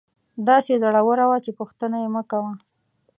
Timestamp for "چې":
1.45-1.51